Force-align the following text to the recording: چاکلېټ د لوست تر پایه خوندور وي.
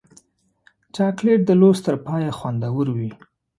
چاکلېټ 0.95 1.39
د 1.45 1.51
لوست 1.61 1.81
تر 1.87 1.95
پایه 2.05 2.29
خوندور 2.37 2.87
وي. 2.97 3.11